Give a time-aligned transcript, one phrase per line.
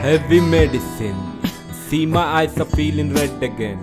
[0.00, 1.18] Heavy medicine.
[1.70, 3.78] See my eyes are feeling red again.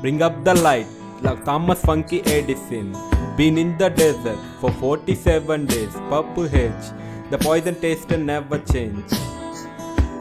[0.00, 0.86] Bring up the light
[1.20, 2.96] like Thomas Funky Edison.
[3.36, 5.92] Been in the desert for 47 days.
[6.08, 6.86] Purple hedge.
[7.28, 9.10] The poison taste never change.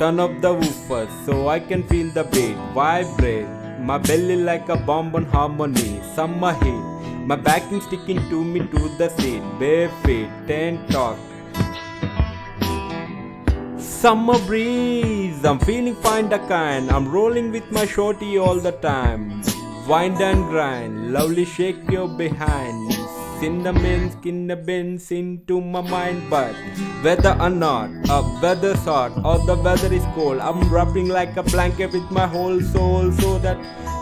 [0.00, 2.56] Turn up the woofer so I can feel the beat.
[2.74, 3.46] Vibrate.
[3.78, 6.02] My belly like a bomb on harmony.
[6.16, 6.84] Summer heat.
[7.24, 9.42] My backing sticking to me to the seat.
[9.60, 10.28] Bare feet.
[10.48, 11.16] Ten talk.
[14.06, 16.92] Summer breeze, I'm feeling fine the kind.
[16.92, 19.42] I'm rolling with my shorty all the time.
[19.88, 22.92] Wind and grind, lovely shake your behind.
[23.40, 24.12] Cinnamon,
[24.64, 26.54] bends into my mind, but
[27.02, 31.42] whether or not, a weather's hot or the weather is cold, I'm wrapping like a
[31.42, 33.58] blanket with my whole soul so that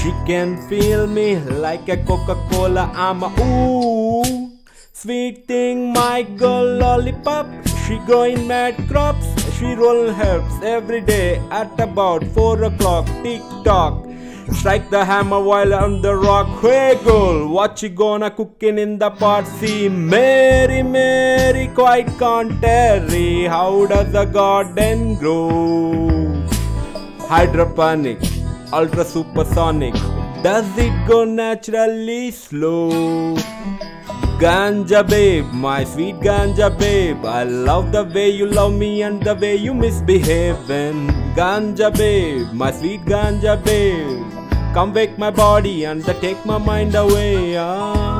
[0.00, 2.92] she can feel me like a Coca-Cola.
[2.94, 4.52] I'm a ooh.
[4.92, 7.46] Sweet thing, my girl lollipop.
[7.86, 9.26] She growing mad crops.
[9.56, 13.06] She roll herbs every day at about 4 o'clock.
[13.22, 14.04] Tick tock.
[14.52, 16.48] Strike the hammer while on the rock.
[16.60, 19.46] Hey girl, what you gonna cooking in the pot?
[19.46, 23.44] See, Mary, Mary, quite contrary.
[23.44, 26.44] How does a garden grow?
[27.28, 28.18] Hydroponic,
[28.72, 29.94] ultra supersonic.
[30.42, 33.36] Does it go naturally slow?
[34.38, 37.24] Ganja babe, my sweet ganja babe.
[37.24, 41.08] I love the way you love me and the way you misbehaving.
[41.34, 44.22] Ganja babe, my sweet ganja babe.
[44.74, 47.56] Come wake my body and take my mind away.
[47.56, 48.15] Ah.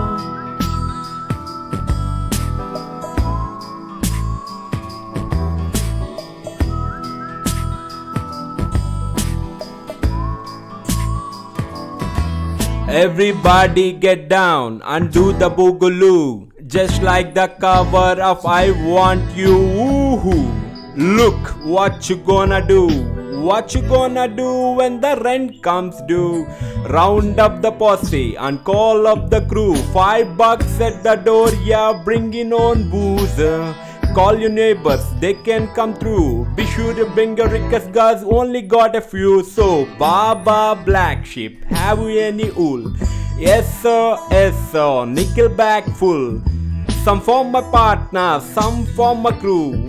[12.89, 16.47] Everybody get down and do the boogaloo.
[16.69, 19.58] Just like the cover of I Want You.
[19.58, 20.97] Woohoo.
[20.97, 22.86] Look what you gonna do.
[23.41, 26.47] What you gonna do when the rent comes due?
[26.89, 29.74] Round up the posse and call up the crew.
[29.92, 33.39] Five bucks at the door, yeah, bringing on booze.
[34.17, 36.47] Call your neighbors, they can come through.
[36.57, 39.45] Be sure to bring your Rickus guys, only got a few.
[39.45, 42.95] So, Baa Baa Black Sheep, have you any wool?
[43.37, 46.41] Yes sir, yes sir, nickel bag full.
[47.05, 49.87] Some for my partner, some for my crew.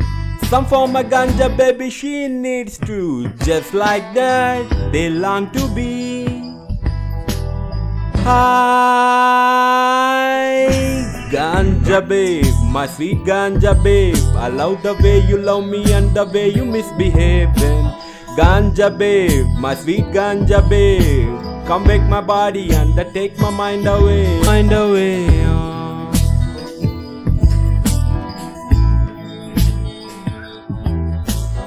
[0.50, 3.30] Some for my ganja baby, she needs to.
[3.46, 6.28] Just like that, they long to be.
[8.26, 9.37] Hi,
[11.58, 14.16] ganja babe, my sweet ganja babe.
[14.36, 17.86] I love the way you love me and the way you misbehaving.
[18.38, 21.28] Ganja babe, my sweet ganja babe.
[21.66, 24.40] Come make my body and take my mind away.
[24.46, 25.57] Mind away.